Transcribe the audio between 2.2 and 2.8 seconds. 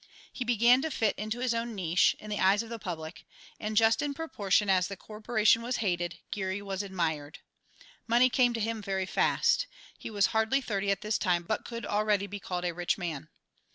the eyes of the